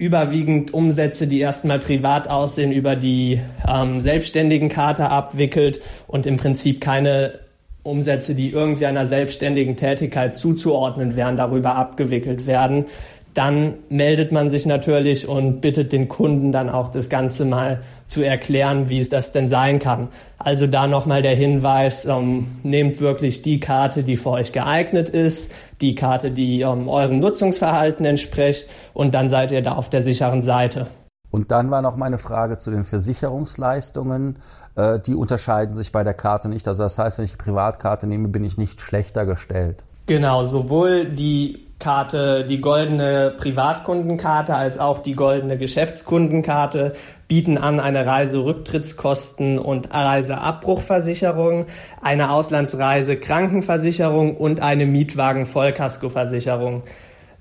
überwiegend 0.00 0.72
Umsätze, 0.72 1.26
die 1.26 1.40
erstmal 1.40 1.78
privat 1.78 2.26
aussehen, 2.26 2.72
über 2.72 2.96
die 2.96 3.38
ähm, 3.68 4.00
selbstständigen 4.00 4.70
Karte 4.70 5.10
abwickelt 5.10 5.82
und 6.06 6.26
im 6.26 6.38
Prinzip 6.38 6.80
keine 6.80 7.34
Umsätze, 7.82 8.34
die 8.34 8.50
irgendwie 8.50 8.86
einer 8.86 9.04
selbstständigen 9.04 9.76
Tätigkeit 9.76 10.34
zuzuordnen 10.34 11.16
wären, 11.16 11.36
darüber 11.36 11.74
abgewickelt 11.74 12.46
werden, 12.46 12.86
dann 13.34 13.74
meldet 13.90 14.32
man 14.32 14.48
sich 14.48 14.64
natürlich 14.64 15.28
und 15.28 15.60
bittet 15.60 15.92
den 15.92 16.08
Kunden 16.08 16.50
dann 16.50 16.70
auch 16.70 16.88
das 16.88 17.10
Ganze 17.10 17.44
mal 17.44 17.82
zu 18.10 18.22
erklären, 18.22 18.88
wie 18.88 18.98
es 18.98 19.08
das 19.08 19.30
denn 19.30 19.46
sein 19.46 19.78
kann. 19.78 20.08
Also 20.38 20.66
da 20.66 20.88
nochmal 20.88 21.22
der 21.22 21.36
Hinweis, 21.36 22.06
ähm, 22.06 22.48
nehmt 22.64 23.00
wirklich 23.00 23.42
die 23.42 23.60
Karte, 23.60 24.02
die 24.02 24.16
für 24.16 24.30
euch 24.30 24.52
geeignet 24.52 25.08
ist, 25.08 25.52
die 25.80 25.94
Karte, 25.94 26.32
die 26.32 26.62
ähm, 26.62 26.88
eurem 26.88 27.20
Nutzungsverhalten 27.20 28.04
entspricht 28.04 28.68
und 28.94 29.14
dann 29.14 29.28
seid 29.28 29.52
ihr 29.52 29.62
da 29.62 29.76
auf 29.76 29.90
der 29.90 30.02
sicheren 30.02 30.42
Seite. 30.42 30.88
Und 31.30 31.52
dann 31.52 31.70
war 31.70 31.82
noch 31.82 31.96
meine 31.96 32.18
Frage 32.18 32.58
zu 32.58 32.72
den 32.72 32.82
Versicherungsleistungen. 32.82 34.38
Äh, 34.74 34.98
die 34.98 35.14
unterscheiden 35.14 35.76
sich 35.76 35.92
bei 35.92 36.02
der 36.02 36.14
Karte 36.14 36.48
nicht. 36.48 36.66
Also 36.66 36.82
das 36.82 36.98
heißt, 36.98 37.18
wenn 37.18 37.24
ich 37.24 37.32
die 37.32 37.36
Privatkarte 37.36 38.08
nehme, 38.08 38.26
bin 38.26 38.42
ich 38.42 38.58
nicht 38.58 38.80
schlechter 38.80 39.24
gestellt. 39.24 39.84
Genau, 40.06 40.44
sowohl 40.44 41.08
die 41.08 41.69
Karte, 41.80 42.44
die 42.44 42.60
goldene 42.60 43.34
Privatkundenkarte 43.36 44.54
als 44.54 44.78
auch 44.78 44.98
die 44.98 45.14
goldene 45.14 45.58
Geschäftskundenkarte 45.58 46.92
bieten 47.26 47.58
an 47.58 47.80
eine 47.80 48.06
Reiserücktrittskosten 48.06 49.58
und 49.58 49.92
Reiseabbruchversicherung, 49.92 51.66
eine 52.02 52.30
Auslandsreise 52.30 53.16
Krankenversicherung 53.16 54.36
und 54.36 54.60
eine 54.60 54.86
Mietwagen 54.86 55.46
Vollkaskoversicherung. 55.46 56.82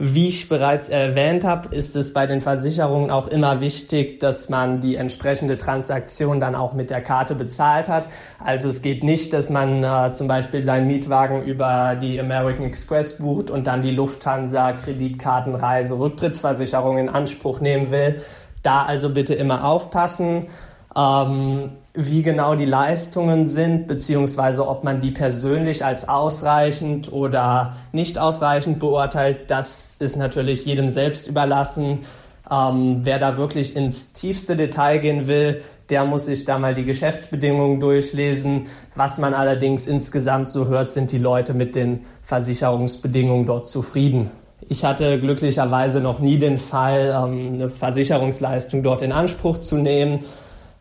Wie 0.01 0.29
ich 0.29 0.47
bereits 0.47 0.87
erwähnt 0.87 1.43
habe, 1.43 1.75
ist 1.75 1.93
es 1.97 2.13
bei 2.13 2.25
den 2.25 2.39
Versicherungen 2.39 3.11
auch 3.11 3.27
immer 3.27 3.59
wichtig, 3.59 4.21
dass 4.21 4.47
man 4.47 4.79
die 4.79 4.95
entsprechende 4.95 5.57
Transaktion 5.57 6.39
dann 6.39 6.55
auch 6.55 6.71
mit 6.71 6.89
der 6.89 7.01
Karte 7.01 7.35
bezahlt 7.35 7.89
hat. 7.89 8.05
Also 8.41 8.69
es 8.69 8.81
geht 8.81 9.03
nicht, 9.03 9.33
dass 9.33 9.49
man 9.49 9.83
äh, 9.83 10.13
zum 10.13 10.29
Beispiel 10.29 10.63
seinen 10.63 10.87
Mietwagen 10.87 11.43
über 11.43 11.97
die 12.01 12.17
American 12.17 12.65
Express 12.65 13.17
bucht 13.17 13.51
und 13.51 13.67
dann 13.67 13.81
die 13.81 13.91
Lufthansa 13.91 14.71
Kreditkartenreise 14.71 15.99
Rücktrittsversicherung 15.99 16.97
in 16.97 17.09
Anspruch 17.09 17.59
nehmen 17.59 17.91
will. 17.91 18.21
Da 18.63 18.83
also 18.83 19.09
bitte 19.09 19.33
immer 19.33 19.65
aufpassen. 19.65 20.45
Ähm, 20.95 21.71
wie 21.93 22.21
genau 22.21 22.55
die 22.55 22.65
Leistungen 22.65 23.47
sind, 23.47 23.87
beziehungsweise 23.87 24.67
ob 24.67 24.83
man 24.83 24.99
die 24.99 25.11
persönlich 25.11 25.83
als 25.83 26.07
ausreichend 26.07 27.11
oder 27.11 27.75
nicht 27.91 28.19
ausreichend 28.19 28.79
beurteilt, 28.79 29.49
das 29.49 29.95
ist 29.99 30.15
natürlich 30.15 30.65
jedem 30.65 30.89
selbst 30.89 31.27
überlassen. 31.27 31.99
Ähm, 32.49 33.01
wer 33.03 33.19
da 33.19 33.37
wirklich 33.37 33.75
ins 33.75 34.13
tiefste 34.13 34.55
Detail 34.55 34.99
gehen 34.99 35.27
will, 35.27 35.61
der 35.89 36.05
muss 36.05 36.25
sich 36.27 36.45
da 36.45 36.59
mal 36.59 36.75
die 36.75 36.85
Geschäftsbedingungen 36.85 37.79
durchlesen. 37.79 38.67
Was 38.95 39.17
man 39.17 39.33
allerdings 39.33 39.87
insgesamt 39.87 40.51
so 40.51 40.67
hört, 40.67 40.91
sind 40.91 41.11
die 41.11 41.17
Leute 41.17 41.55
mit 41.55 41.75
den 41.75 42.01
Versicherungsbedingungen 42.21 43.47
dort 43.47 43.67
zufrieden. 43.67 44.29
Ich 44.67 44.85
hatte 44.85 45.19
glücklicherweise 45.19 46.01
noch 46.01 46.19
nie 46.19 46.37
den 46.37 46.59
Fall, 46.59 47.15
ähm, 47.15 47.53
eine 47.55 47.69
Versicherungsleistung 47.69 48.83
dort 48.83 49.01
in 49.01 49.11
Anspruch 49.11 49.57
zu 49.57 49.77
nehmen. 49.77 50.19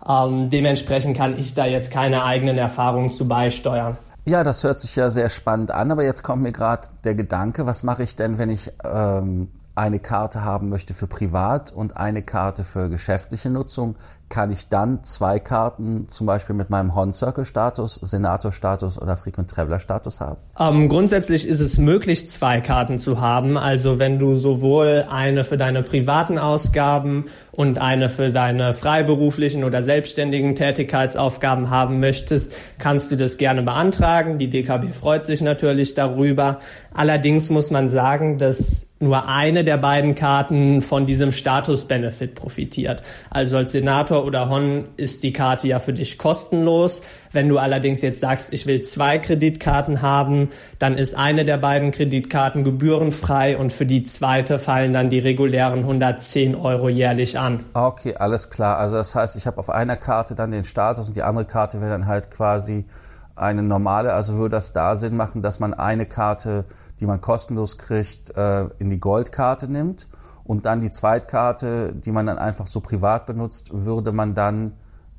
Ähm, 0.08 0.48
dementsprechend 0.50 1.16
kann 1.16 1.38
ich 1.38 1.54
da 1.54 1.66
jetzt 1.66 1.90
keine 1.90 2.24
eigenen 2.24 2.56
Erfahrungen 2.58 3.12
zu 3.12 3.28
beisteuern. 3.28 3.98
Ja, 4.24 4.44
das 4.44 4.62
hört 4.64 4.80
sich 4.80 4.94
ja 4.96 5.10
sehr 5.10 5.28
spannend 5.28 5.70
an, 5.70 5.90
aber 5.90 6.04
jetzt 6.04 6.22
kommt 6.22 6.42
mir 6.42 6.52
gerade 6.52 6.88
der 7.04 7.14
Gedanke, 7.14 7.66
was 7.66 7.82
mache 7.82 8.02
ich 8.02 8.14
denn, 8.14 8.38
wenn 8.38 8.50
ich 8.50 8.70
ähm, 8.84 9.48
eine 9.74 10.00
Karte 10.00 10.44
haben 10.44 10.68
möchte 10.68 10.92
für 10.92 11.06
privat 11.06 11.72
und 11.72 11.96
eine 11.96 12.22
Karte 12.22 12.64
für 12.64 12.88
geschäftliche 12.90 13.48
Nutzung? 13.48 13.96
Kann 14.28 14.50
ich 14.50 14.68
dann 14.68 15.02
zwei 15.04 15.38
Karten 15.38 16.08
zum 16.08 16.26
Beispiel 16.26 16.54
mit 16.54 16.70
meinem 16.70 16.94
Horn 16.94 17.12
Circle 17.12 17.44
Status, 17.44 17.98
Senator 18.02 18.52
Status 18.52 19.00
oder 19.00 19.16
Frequent 19.16 19.50
Traveler 19.50 19.78
Status 19.78 20.20
haben? 20.20 20.38
Ähm, 20.58 20.88
grundsätzlich 20.88 21.48
ist 21.48 21.60
es 21.60 21.78
möglich, 21.78 22.28
zwei 22.28 22.60
Karten 22.60 22.98
zu 22.98 23.20
haben. 23.20 23.56
Also 23.56 23.98
wenn 23.98 24.18
du 24.18 24.34
sowohl 24.34 25.06
eine 25.10 25.44
für 25.44 25.56
deine 25.56 25.82
privaten 25.82 26.38
Ausgaben 26.38 27.26
und 27.52 27.78
eine 27.78 28.08
für 28.08 28.30
deine 28.30 28.74
freiberuflichen 28.74 29.64
oder 29.64 29.82
selbstständigen 29.82 30.54
Tätigkeitsaufgaben 30.54 31.70
haben 31.70 31.98
möchtest, 31.98 32.54
kannst 32.78 33.10
du 33.10 33.16
das 33.16 33.36
gerne 33.36 33.62
beantragen. 33.62 34.38
Die 34.38 34.48
DKB 34.48 34.92
freut 34.92 35.24
sich 35.24 35.40
natürlich 35.40 35.94
darüber. 35.94 36.58
Allerdings 36.92 37.50
muss 37.50 37.70
man 37.70 37.88
sagen, 37.88 38.38
dass 38.38 38.94
nur 39.00 39.28
eine 39.28 39.64
der 39.64 39.76
beiden 39.78 40.14
Karten 40.14 40.82
von 40.82 41.06
diesem 41.06 41.32
Status-Benefit 41.32 42.34
profitiert. 42.34 43.02
Also 43.30 43.56
als 43.56 43.72
Senator 43.72 44.17
Motor 44.18 44.24
oder 44.26 44.48
Hon 44.48 44.88
ist 44.96 45.22
die 45.22 45.32
Karte 45.32 45.68
ja 45.68 45.78
für 45.78 45.92
dich 45.92 46.18
kostenlos. 46.18 47.02
Wenn 47.32 47.48
du 47.48 47.58
allerdings 47.58 48.02
jetzt 48.02 48.20
sagst, 48.20 48.52
ich 48.52 48.66
will 48.66 48.80
zwei 48.80 49.18
Kreditkarten 49.18 50.02
haben, 50.02 50.48
dann 50.78 50.96
ist 50.96 51.16
eine 51.16 51.44
der 51.44 51.58
beiden 51.58 51.90
Kreditkarten 51.90 52.64
gebührenfrei 52.64 53.56
und 53.56 53.72
für 53.72 53.86
die 53.86 54.02
zweite 54.02 54.58
fallen 54.58 54.92
dann 54.92 55.10
die 55.10 55.18
regulären 55.18 55.80
110 55.80 56.54
Euro 56.54 56.88
jährlich 56.88 57.38
an. 57.38 57.64
Okay, 57.74 58.14
alles 58.16 58.50
klar. 58.50 58.78
Also 58.78 58.96
das 58.96 59.14
heißt, 59.14 59.36
ich 59.36 59.46
habe 59.46 59.58
auf 59.58 59.70
einer 59.70 59.96
Karte 59.96 60.34
dann 60.34 60.50
den 60.50 60.64
Status 60.64 61.08
und 61.08 61.16
die 61.16 61.22
andere 61.22 61.44
Karte 61.44 61.80
wäre 61.80 61.90
dann 61.90 62.06
halt 62.06 62.30
quasi 62.30 62.86
eine 63.36 63.62
normale. 63.62 64.14
Also 64.14 64.34
würde 64.34 64.56
das 64.56 64.72
da 64.72 64.96
Sinn 64.96 65.16
machen, 65.16 65.42
dass 65.42 65.60
man 65.60 65.74
eine 65.74 66.06
Karte, 66.06 66.64
die 66.98 67.06
man 67.06 67.20
kostenlos 67.20 67.78
kriegt, 67.78 68.36
äh, 68.36 68.64
in 68.78 68.90
die 68.90 68.98
Goldkarte 68.98 69.70
nimmt 69.70 70.08
und 70.48 70.64
dann 70.64 70.80
die 70.80 70.90
Zweitkarte, 70.90 71.92
die 71.94 72.10
man 72.10 72.24
dann 72.24 72.38
einfach 72.38 72.66
so 72.66 72.80
privat 72.80 73.26
benutzt, 73.26 73.70
würde 73.72 74.12
man 74.12 74.34
dann 74.34 74.72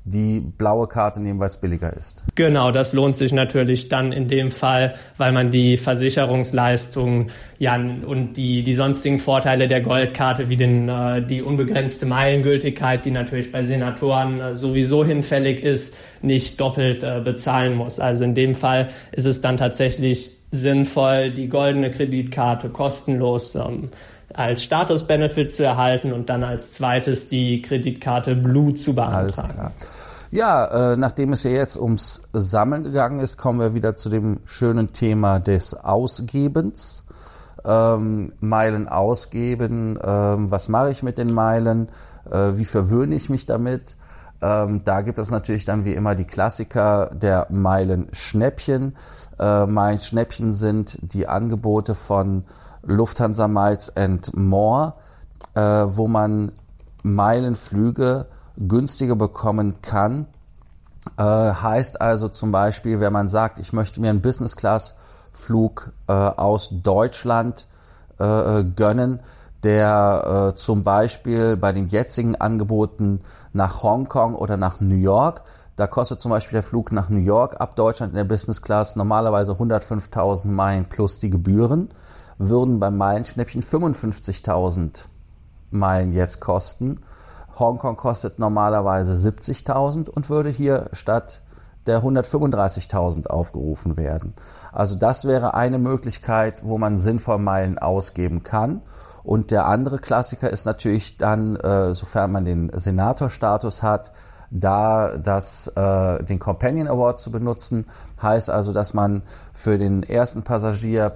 die 0.04 0.40
blaue 0.40 0.88
Karte 0.88 1.20
nehmen, 1.20 1.38
weil 1.38 1.48
es 1.48 1.58
billiger 1.58 1.92
ist. 1.92 2.24
Genau, 2.34 2.72
das 2.72 2.94
lohnt 2.94 3.14
sich 3.16 3.32
natürlich 3.32 3.88
dann 3.88 4.10
in 4.10 4.26
dem 4.26 4.50
Fall, 4.50 4.94
weil 5.18 5.30
man 5.30 5.52
die 5.52 5.76
Versicherungsleistungen 5.76 7.30
ja, 7.58 7.76
und 7.76 8.32
die, 8.32 8.64
die 8.64 8.74
sonstigen 8.74 9.20
Vorteile 9.20 9.68
der 9.68 9.82
Goldkarte 9.82 10.48
wie 10.48 10.56
den, 10.56 10.88
äh, 10.88 11.24
die 11.24 11.42
unbegrenzte 11.42 12.06
Meilengültigkeit, 12.06 13.04
die 13.04 13.12
natürlich 13.12 13.52
bei 13.52 13.62
Senatoren 13.62 14.40
äh, 14.40 14.54
sowieso 14.54 15.04
hinfällig 15.04 15.62
ist, 15.62 15.96
nicht 16.22 16.60
doppelt 16.60 17.04
äh, 17.04 17.20
bezahlen 17.22 17.76
muss. 17.76 18.00
Also 18.00 18.24
in 18.24 18.34
dem 18.34 18.56
Fall 18.56 18.88
ist 19.12 19.26
es 19.26 19.42
dann 19.42 19.58
tatsächlich 19.58 20.32
sinnvoll, 20.50 21.30
die 21.30 21.48
goldene 21.48 21.92
Kreditkarte 21.92 22.70
kostenlos 22.70 23.54
ähm, 23.54 23.90
als 24.34 24.62
Status-Benefit 24.62 25.52
zu 25.52 25.64
erhalten 25.64 26.12
und 26.12 26.28
dann 26.28 26.44
als 26.44 26.72
zweites 26.72 27.28
die 27.28 27.62
Kreditkarte 27.62 28.36
Blue 28.36 28.74
zu 28.74 28.94
beantragen. 28.94 29.40
Alles 29.40 29.54
klar. 29.54 29.72
Ja, 30.30 30.92
äh, 30.92 30.96
nachdem 30.96 31.32
es 31.32 31.42
ja 31.42 31.50
jetzt 31.50 31.76
ums 31.76 32.22
Sammeln 32.32 32.84
gegangen 32.84 33.18
ist, 33.18 33.36
kommen 33.36 33.58
wir 33.58 33.74
wieder 33.74 33.94
zu 33.94 34.08
dem 34.10 34.38
schönen 34.44 34.92
Thema 34.92 35.40
des 35.40 35.74
Ausgebens. 35.74 37.04
Ähm, 37.64 38.32
Meilen 38.40 38.88
ausgeben, 38.88 39.98
ähm, 40.02 40.50
was 40.50 40.68
mache 40.68 40.90
ich 40.90 41.02
mit 41.02 41.18
den 41.18 41.32
Meilen, 41.32 41.90
äh, 42.30 42.52
wie 42.54 42.64
verwöhne 42.64 43.14
ich 43.14 43.28
mich 43.28 43.44
damit. 43.44 43.96
Ähm, 44.40 44.82
da 44.84 45.02
gibt 45.02 45.18
es 45.18 45.30
natürlich 45.30 45.66
dann 45.66 45.84
wie 45.84 45.92
immer 45.94 46.14
die 46.14 46.24
Klassiker 46.24 47.10
der 47.12 47.48
Meilen-Schnäppchen. 47.50 48.96
Äh, 49.38 49.66
Meilen-Schnäppchen 49.66 50.54
sind 50.54 50.98
die 51.02 51.28
Angebote 51.28 51.94
von 51.94 52.44
Lufthansa 52.82 53.48
Miles 53.48 53.94
and 53.96 54.36
More, 54.36 54.94
äh, 55.54 55.60
wo 55.60 56.08
man 56.08 56.52
Meilenflüge 57.02 58.26
günstiger 58.56 59.16
bekommen 59.16 59.82
kann. 59.82 60.26
Äh, 61.16 61.22
heißt 61.22 62.00
also 62.00 62.28
zum 62.28 62.50
Beispiel, 62.52 63.00
wenn 63.00 63.12
man 63.12 63.28
sagt, 63.28 63.58
ich 63.58 63.72
möchte 63.72 64.00
mir 64.00 64.10
einen 64.10 64.22
Business 64.22 64.56
Class 64.56 64.94
Flug 65.32 65.92
äh, 66.08 66.12
aus 66.12 66.70
Deutschland 66.82 67.66
äh, 68.18 68.64
gönnen, 68.64 69.20
der 69.62 70.50
äh, 70.50 70.54
zum 70.54 70.82
Beispiel 70.82 71.56
bei 71.56 71.72
den 71.72 71.88
jetzigen 71.88 72.36
Angeboten 72.36 73.20
nach 73.52 73.82
Hongkong 73.82 74.34
oder 74.34 74.56
nach 74.56 74.80
New 74.80 74.96
York, 74.96 75.42
da 75.76 75.86
kostet 75.86 76.20
zum 76.20 76.30
Beispiel 76.30 76.56
der 76.56 76.62
Flug 76.62 76.92
nach 76.92 77.08
New 77.08 77.20
York 77.20 77.60
ab 77.60 77.76
Deutschland 77.76 78.12
in 78.12 78.16
der 78.16 78.24
Business 78.24 78.60
Class 78.60 78.96
normalerweise 78.96 79.52
105.000 79.52 80.48
Meilen 80.48 80.86
plus 80.86 81.20
die 81.20 81.30
Gebühren 81.30 81.88
würden 82.40 82.80
beim 82.80 82.96
Meilenschnäppchen 82.96 83.62
55.000 83.62 85.08
Meilen 85.70 86.12
jetzt 86.12 86.40
kosten. 86.40 86.98
Hongkong 87.58 87.96
kostet 87.96 88.38
normalerweise 88.38 89.12
70.000 89.12 90.08
und 90.08 90.30
würde 90.30 90.48
hier 90.48 90.88
statt 90.92 91.42
der 91.86 92.02
135.000 92.02 93.26
aufgerufen 93.26 93.96
werden. 93.96 94.34
Also 94.72 94.96
das 94.96 95.26
wäre 95.26 95.54
eine 95.54 95.78
Möglichkeit, 95.78 96.64
wo 96.64 96.78
man 96.78 96.98
sinnvoll 96.98 97.38
Meilen 97.38 97.78
ausgeben 97.78 98.42
kann. 98.42 98.80
Und 99.22 99.50
der 99.50 99.66
andere 99.66 99.98
Klassiker 99.98 100.48
ist 100.48 100.64
natürlich 100.64 101.18
dann, 101.18 101.56
äh, 101.56 101.92
sofern 101.92 102.32
man 102.32 102.46
den 102.46 102.70
Senatorstatus 102.74 103.82
hat, 103.82 104.12
da 104.50 105.18
das, 105.18 105.68
äh, 105.76 106.24
den 106.24 106.38
Companion 106.38 106.88
Award 106.88 107.18
zu 107.18 107.30
benutzen. 107.30 107.86
Heißt 108.20 108.48
also, 108.48 108.72
dass 108.72 108.94
man 108.94 109.22
für 109.52 109.76
den 109.76 110.02
ersten 110.02 110.42
Passagier 110.42 111.12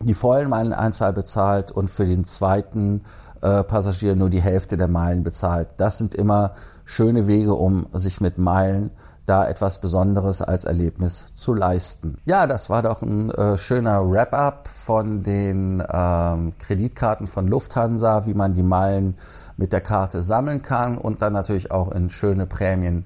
die 0.00 0.14
vollen 0.14 0.48
Meileneinzahl 0.48 1.12
bezahlt 1.12 1.72
und 1.72 1.90
für 1.90 2.04
den 2.04 2.24
zweiten 2.24 3.02
äh, 3.40 3.64
Passagier 3.64 4.16
nur 4.16 4.30
die 4.30 4.40
Hälfte 4.40 4.76
der 4.76 4.88
Meilen 4.88 5.22
bezahlt. 5.22 5.68
Das 5.76 5.98
sind 5.98 6.14
immer 6.14 6.54
schöne 6.84 7.26
Wege, 7.26 7.54
um 7.54 7.86
sich 7.92 8.20
mit 8.20 8.38
Meilen 8.38 8.90
da 9.26 9.46
etwas 9.46 9.80
Besonderes 9.80 10.40
als 10.40 10.64
Erlebnis 10.64 11.34
zu 11.34 11.52
leisten. 11.52 12.18
Ja, 12.24 12.46
das 12.46 12.70
war 12.70 12.82
doch 12.82 13.02
ein 13.02 13.30
äh, 13.30 13.58
schöner 13.58 14.10
Wrap-up 14.10 14.68
von 14.68 15.22
den 15.22 15.82
ähm, 15.92 16.54
Kreditkarten 16.58 17.26
von 17.26 17.46
Lufthansa, 17.46 18.24
wie 18.24 18.32
man 18.32 18.54
die 18.54 18.62
Meilen 18.62 19.16
mit 19.58 19.72
der 19.72 19.82
Karte 19.82 20.22
sammeln 20.22 20.62
kann 20.62 20.96
und 20.96 21.20
dann 21.20 21.34
natürlich 21.34 21.70
auch 21.70 21.92
in 21.92 22.08
schöne 22.08 22.46
Prämien 22.46 23.04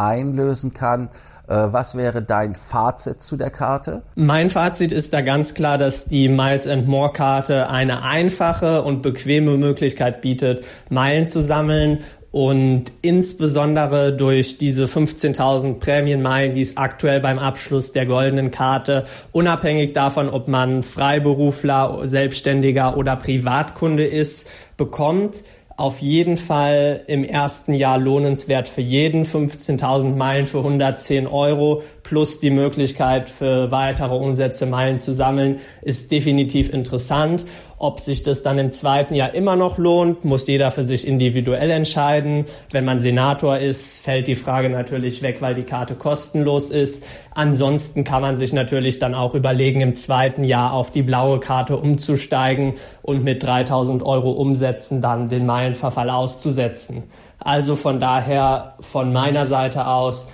einlösen 0.00 0.72
kann. 0.72 1.08
Äh, 1.48 1.72
was 1.72 1.96
wäre 1.96 2.22
dein 2.22 2.54
Fazit 2.54 3.20
zu 3.20 3.36
der 3.36 3.50
Karte? 3.50 4.02
Mein 4.14 4.50
Fazit 4.50 4.92
ist 4.92 5.12
da 5.12 5.20
ganz 5.20 5.54
klar, 5.54 5.78
dass 5.78 6.04
die 6.04 6.28
Miles 6.28 6.66
and 6.66 6.86
More 6.86 7.12
Karte 7.12 7.68
eine 7.68 8.02
einfache 8.02 8.82
und 8.82 9.02
bequeme 9.02 9.56
Möglichkeit 9.56 10.20
bietet, 10.20 10.64
Meilen 10.88 11.28
zu 11.28 11.42
sammeln 11.42 11.98
und 12.32 12.84
insbesondere 13.02 14.12
durch 14.12 14.56
diese 14.58 14.84
15.000 14.84 15.80
Prämienmeilen, 15.80 16.52
die 16.52 16.60
es 16.60 16.76
aktuell 16.76 17.20
beim 17.20 17.40
Abschluss 17.40 17.92
der 17.92 18.06
goldenen 18.06 18.52
Karte, 18.52 19.04
unabhängig 19.32 19.92
davon, 19.94 20.28
ob 20.28 20.46
man 20.46 20.84
Freiberufler, 20.84 22.02
Selbstständiger 22.04 22.96
oder 22.96 23.16
Privatkunde 23.16 24.04
ist, 24.04 24.50
bekommt, 24.76 25.42
auf 25.80 26.00
jeden 26.00 26.36
Fall 26.36 27.02
im 27.06 27.24
ersten 27.24 27.72
Jahr 27.72 27.98
lohnenswert 27.98 28.68
für 28.68 28.82
jeden. 28.82 29.24
15.000 29.24 30.14
Meilen 30.16 30.46
für 30.46 30.58
110 30.58 31.26
Euro 31.26 31.82
plus 32.10 32.40
die 32.40 32.50
Möglichkeit 32.50 33.30
für 33.30 33.70
weitere 33.70 34.16
Umsätze 34.16 34.66
Meilen 34.66 34.98
zu 34.98 35.12
sammeln, 35.12 35.60
ist 35.80 36.10
definitiv 36.10 36.72
interessant. 36.72 37.46
Ob 37.78 38.00
sich 38.00 38.24
das 38.24 38.42
dann 38.42 38.58
im 38.58 38.72
zweiten 38.72 39.14
Jahr 39.14 39.32
immer 39.32 39.54
noch 39.54 39.78
lohnt, 39.78 40.24
muss 40.24 40.48
jeder 40.48 40.72
für 40.72 40.82
sich 40.82 41.06
individuell 41.06 41.70
entscheiden. 41.70 42.46
Wenn 42.72 42.84
man 42.84 42.98
Senator 42.98 43.58
ist, 43.58 44.04
fällt 44.04 44.26
die 44.26 44.34
Frage 44.34 44.70
natürlich 44.70 45.22
weg, 45.22 45.40
weil 45.40 45.54
die 45.54 45.62
Karte 45.62 45.94
kostenlos 45.94 46.68
ist. 46.68 47.06
Ansonsten 47.32 48.02
kann 48.02 48.22
man 48.22 48.36
sich 48.36 48.52
natürlich 48.52 48.98
dann 48.98 49.14
auch 49.14 49.36
überlegen, 49.36 49.80
im 49.80 49.94
zweiten 49.94 50.42
Jahr 50.42 50.72
auf 50.72 50.90
die 50.90 51.02
blaue 51.02 51.38
Karte 51.38 51.76
umzusteigen 51.76 52.74
und 53.02 53.22
mit 53.22 53.44
3000 53.44 54.02
Euro 54.02 54.32
Umsätzen 54.32 55.00
dann 55.00 55.28
den 55.28 55.46
Meilenverfall 55.46 56.10
auszusetzen. 56.10 57.04
Also 57.38 57.76
von 57.76 58.00
daher 58.00 58.74
von 58.80 59.12
meiner 59.12 59.46
Seite 59.46 59.86
aus, 59.86 60.30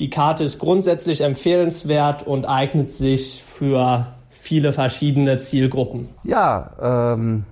die 0.00 0.10
Karte 0.10 0.44
ist 0.44 0.58
grundsätzlich 0.58 1.20
empfehlenswert 1.20 2.26
und 2.26 2.46
eignet 2.46 2.90
sich 2.90 3.44
für 3.44 4.06
viele 4.30 4.72
verschiedene 4.72 5.38
Zielgruppen. 5.38 6.08
Ja, 6.24 6.70
ähm, 7.14 7.44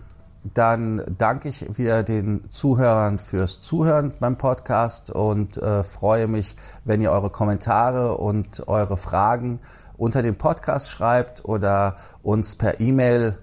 dann 0.54 1.02
danke 1.18 1.50
ich 1.50 1.76
wieder 1.76 2.02
den 2.02 2.48
Zuhörern 2.48 3.18
fürs 3.18 3.60
Zuhören 3.60 4.12
beim 4.18 4.38
Podcast 4.38 5.10
und 5.10 5.58
äh, 5.58 5.84
freue 5.84 6.26
mich, 6.26 6.56
wenn 6.84 7.02
ihr 7.02 7.12
eure 7.12 7.28
Kommentare 7.28 8.16
und 8.16 8.66
eure 8.66 8.96
Fragen 8.96 9.58
unter 9.98 10.22
dem 10.22 10.36
Podcast 10.36 10.90
schreibt 10.90 11.44
oder 11.44 11.96
uns 12.22 12.56
per 12.56 12.80
E-Mail, 12.80 13.36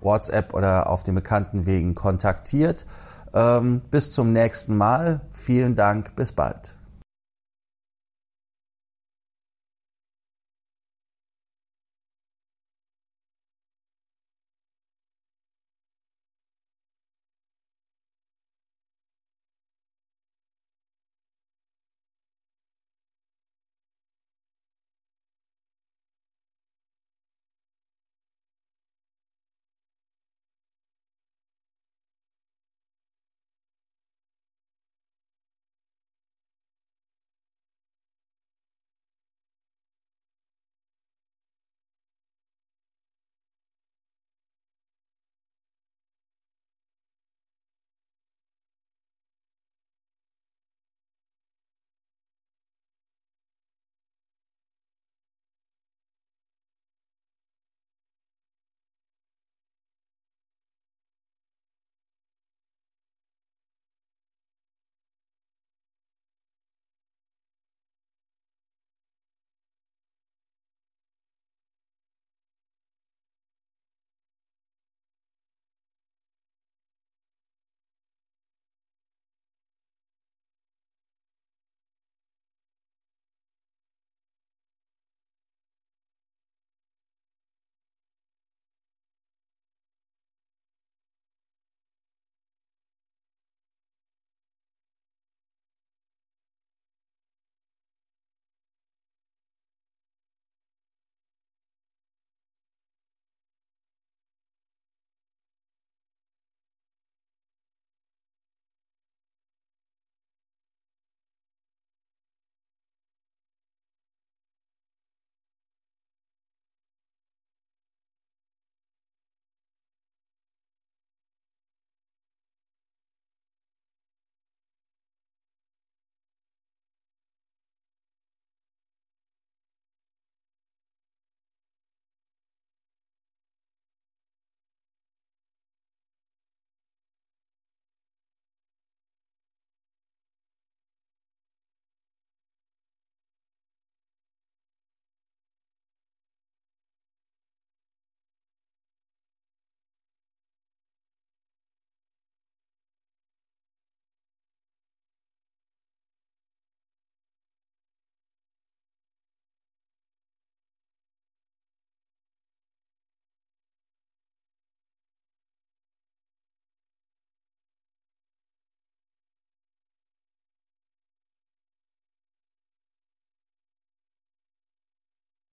WhatsApp 0.00 0.54
oder 0.54 0.88
auf 0.88 1.02
den 1.02 1.16
bekannten 1.16 1.66
Wegen 1.66 1.96
kontaktiert. 1.96 2.86
Ähm, 3.34 3.82
bis 3.90 4.12
zum 4.12 4.32
nächsten 4.32 4.76
Mal. 4.76 5.22
Vielen 5.32 5.74
Dank. 5.74 6.14
Bis 6.14 6.32
bald. 6.32 6.75